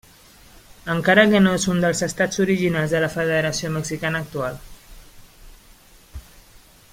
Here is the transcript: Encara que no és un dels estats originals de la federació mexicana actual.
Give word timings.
Encara 0.93 1.25
que 1.33 1.41
no 1.47 1.51
és 1.57 1.67
un 1.73 1.81
dels 1.83 2.01
estats 2.07 2.41
originals 2.45 2.95
de 2.95 3.01
la 3.03 3.11
federació 3.17 3.71
mexicana 3.75 4.23
actual. 4.25 4.59